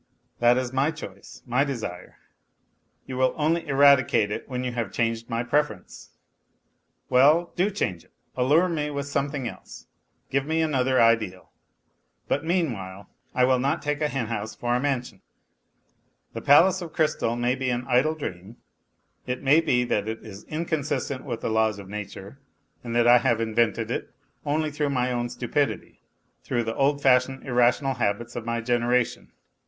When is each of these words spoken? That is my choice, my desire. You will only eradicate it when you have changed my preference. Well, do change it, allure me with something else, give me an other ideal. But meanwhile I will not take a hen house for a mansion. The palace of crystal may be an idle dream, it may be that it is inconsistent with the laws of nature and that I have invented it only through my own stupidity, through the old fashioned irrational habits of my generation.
That 0.39 0.57
is 0.57 0.73
my 0.73 0.89
choice, 0.89 1.43
my 1.45 1.63
desire. 1.63 2.17
You 3.05 3.17
will 3.17 3.35
only 3.37 3.67
eradicate 3.67 4.31
it 4.31 4.49
when 4.49 4.63
you 4.63 4.71
have 4.71 4.91
changed 4.91 5.29
my 5.29 5.43
preference. 5.43 6.09
Well, 7.07 7.53
do 7.55 7.69
change 7.69 8.05
it, 8.05 8.11
allure 8.35 8.67
me 8.67 8.89
with 8.89 9.05
something 9.05 9.47
else, 9.47 9.85
give 10.31 10.47
me 10.47 10.63
an 10.63 10.73
other 10.73 10.99
ideal. 10.99 11.51
But 12.27 12.43
meanwhile 12.43 13.11
I 13.35 13.43
will 13.45 13.59
not 13.59 13.83
take 13.83 14.01
a 14.01 14.07
hen 14.07 14.25
house 14.25 14.55
for 14.55 14.73
a 14.75 14.79
mansion. 14.79 15.21
The 16.33 16.41
palace 16.41 16.81
of 16.81 16.93
crystal 16.93 17.35
may 17.35 17.53
be 17.53 17.69
an 17.69 17.85
idle 17.87 18.15
dream, 18.15 18.57
it 19.27 19.43
may 19.43 19.61
be 19.61 19.83
that 19.83 20.07
it 20.07 20.25
is 20.25 20.45
inconsistent 20.45 21.25
with 21.25 21.41
the 21.41 21.49
laws 21.51 21.77
of 21.77 21.87
nature 21.89 22.39
and 22.83 22.95
that 22.95 23.05
I 23.05 23.19
have 23.19 23.39
invented 23.39 23.91
it 23.91 24.11
only 24.47 24.71
through 24.71 24.89
my 24.89 25.11
own 25.11 25.29
stupidity, 25.29 26.01
through 26.43 26.63
the 26.63 26.73
old 26.75 27.03
fashioned 27.03 27.45
irrational 27.45 27.93
habits 27.93 28.35
of 28.35 28.47
my 28.47 28.61
generation. 28.61 29.31